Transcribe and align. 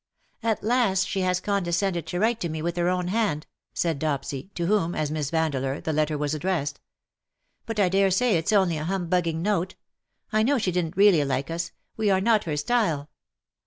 "At 0.41 0.63
last 0.63 1.07
she 1.07 1.21
has 1.21 1.39
condescended 1.39 2.07
to 2.07 2.19
write 2.19 2.39
to 2.39 2.49
me 2.49 2.63
with 2.63 2.75
her 2.75 2.89
own 2.89 3.09
hand/' 3.09 3.45
said 3.75 3.99
Dopsy, 3.99 4.51
to 4.55 4.65
whom, 4.65 4.95
as 4.95 5.11
Miss 5.11 5.29
Vandeleur, 5.29 5.79
the 5.79 5.93
letter 5.93 6.17
was 6.17 6.33
addressed. 6.33 6.77
^*^ 6.77 6.79
But 7.67 7.79
I 7.79 7.87
dare 7.87 8.09
say 8.09 8.35
it's 8.35 8.51
only 8.51 8.79
a 8.79 8.83
humbugging 8.85 9.43
note. 9.43 9.75
I 10.33 10.41
know 10.41 10.57
she 10.57 10.71
didn't 10.71 10.97
really 10.97 11.23
like 11.23 11.51
us: 11.51 11.71
we 11.97 12.09
are 12.09 12.19
not 12.19 12.45
her 12.45 12.57
style." 12.57 13.11